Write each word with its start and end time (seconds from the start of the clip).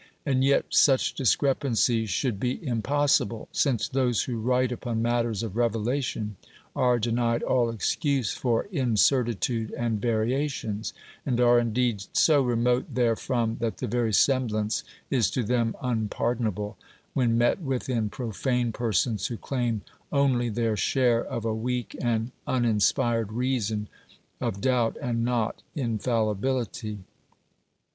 And 0.25 0.43
yet 0.43 0.65
such 0.71 1.13
discrepancies 1.13 2.09
should 2.09 2.39
be 2.39 2.65
impossible, 2.65 3.47
since 3.51 3.87
those 3.87 4.23
who 4.23 4.39
write 4.41 4.71
upon 4.71 5.03
matters 5.03 5.43
of 5.43 5.55
revelation 5.55 6.37
are 6.75 6.97
denied 6.97 7.43
all 7.43 7.69
excuse 7.69 8.31
for 8.31 8.63
incertitude 8.71 9.69
and 9.77 10.01
variations; 10.01 10.93
and 11.23 11.39
are 11.39 11.59
indeed 11.59 12.03
so 12.13 12.41
remote 12.41 12.87
therefrom 12.95 13.57
that 13.59 13.77
the 13.77 13.85
very 13.85 14.11
semblance 14.11 14.83
is 15.11 15.29
to 15.29 15.43
them 15.43 15.75
unpardonable, 15.83 16.77
when 17.13 17.37
met 17.37 17.61
with 17.61 17.87
in 17.87 18.09
profane 18.09 18.71
persons 18.71 19.27
who 19.27 19.37
claim 19.37 19.83
only 20.11 20.49
their 20.49 20.75
share 20.75 21.23
of 21.23 21.45
a 21.45 21.53
weak 21.53 21.95
and 22.01 22.31
uninspired 22.47 23.31
reason, 23.31 23.87
of 24.39 24.61
doubt 24.61 24.97
and 24.99 25.23
not 25.23 25.61
infallibility. 25.75 26.97